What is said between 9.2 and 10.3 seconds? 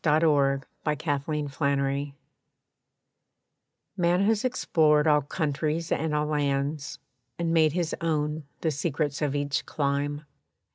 of each clime.